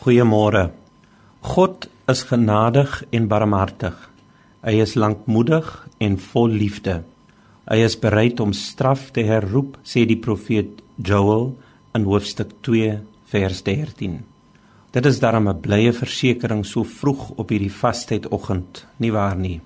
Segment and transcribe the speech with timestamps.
[0.00, 0.70] Goeiemôre.
[1.44, 3.96] God is genadig en barmhartig.
[4.64, 5.66] Hy is lankmoedig
[6.00, 6.94] en vol liefde.
[7.68, 11.50] Hy is bereid om straf te herroep, sê die profeet Joël
[11.92, 12.94] in hoofstuk 2
[13.28, 14.14] vers 13.
[14.96, 19.60] Dit is daarom 'n blye versekering so vroeg op hierdie vastydoggend, nie waar nie?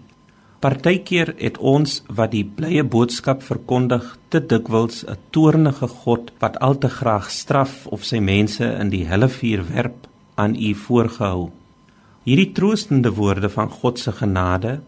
[0.59, 6.79] Partykeer het ons wat die blye boodskap verkondig te dikwels 'n toornige God wat al
[6.79, 11.51] te graag straf of sy mense in die hellevuur werp aan u voorgehou.
[12.25, 14.79] Hierdie troostende woorde van God se genade,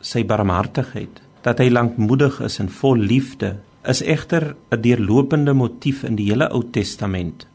[0.00, 3.56] sy barmhartigheid, dat hy lankmoedig is en vol liefde,
[3.88, 7.46] is egter 'n deurlopende motief in die hele Ou Testament.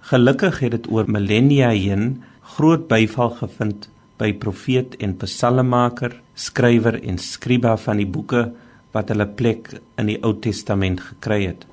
[0.00, 7.18] Gelukkig het dit oor millennia heen groot byval gevind by profeet en psalmmaker, skrywer en
[7.18, 8.52] skriba van die boeke
[8.92, 11.66] wat hulle plek in die Ou Testament gekry het.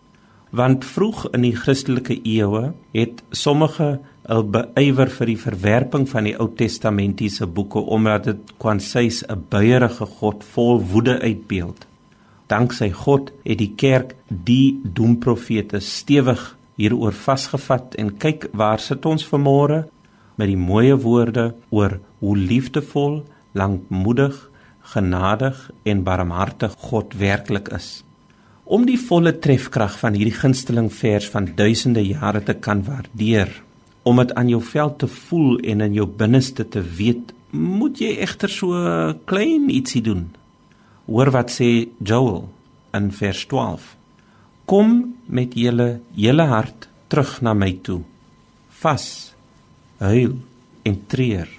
[0.50, 6.36] Want vroeg in die Christelike eeue het sommige hul beywer vir die verwerping van die
[6.38, 11.88] Ou Testamentiese boeke omdat dit kwansies 'n buierige God vol woede uitbeeld.
[12.48, 19.26] Danksy God het die kerk die doemprofete stewig hieroor vasgevat en kyk waar sit ons
[19.26, 19.84] vanmôre
[20.38, 24.50] met die mooie woorde oor hoe liefdevol, lankmoedig,
[24.94, 28.04] genadig en barmhartig God werklik is.
[28.66, 33.50] Om die volle trefkrag van hierdie gunsteling vers van duisende jare te kan waardeer,
[34.10, 38.16] om dit aan jou vel te voel en in jou binneste te weet, moet jy
[38.24, 38.74] egter so
[39.30, 40.28] klein ietsie doen.
[41.10, 42.48] Hoor wat sê Joel
[42.98, 43.86] in vers 12.
[44.70, 48.02] Kom met julle hele hart terug na my toe.
[48.82, 49.06] Vas,
[50.02, 50.38] huil
[50.86, 51.50] en treur.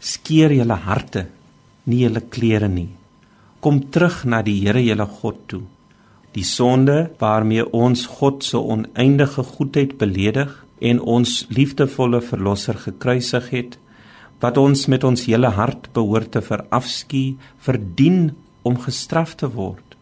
[0.00, 1.26] Skeer julle harte,
[1.84, 2.90] nie julle klere nie.
[3.60, 5.62] Kom terug na die Here julle God toe.
[6.36, 13.78] Die sonde waarmee ons God se oneindige goedheid beledig en ons liefdevolle verlosser gekruisig het
[14.40, 18.34] wat ons met ons hele hart behoort te verafskie verdien
[18.66, 19.96] om gestraf te word.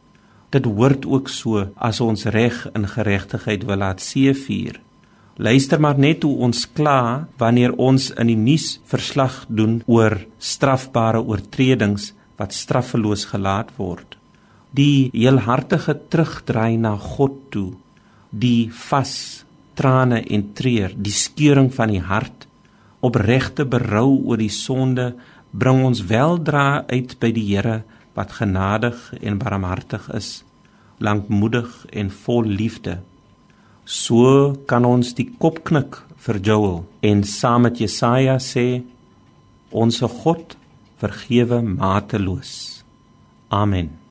[0.51, 4.81] Dit hoort ook so as ons reg in geregtigheid wil laat seëvier.
[5.37, 11.23] Luister maar net hoe ons kla wanneer ons in die nuus verslag doen oor strafbare
[11.23, 14.15] oortredings wat straffeloos gelaat word.
[14.75, 17.73] Die heelhartige terugdraai na God toe
[18.31, 22.47] die vas trane en treur, die skeuring van die hart,
[23.05, 25.13] opregte berou oor die sonde
[25.53, 27.83] bring ons weldra uit by die Here
[28.15, 30.43] wat genadig en barmhartig is,
[30.99, 33.01] lankmoedig en vol liefde.
[33.85, 38.85] So kan ons die kop knik vir Joel en saam met Jesaja sê
[39.75, 40.57] onsse God
[41.03, 42.55] vergewe mateloos.
[43.51, 44.04] Amen.